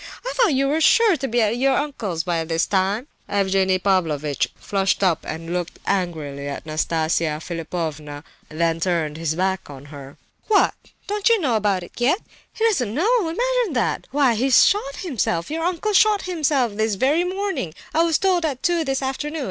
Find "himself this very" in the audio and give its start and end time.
16.23-17.23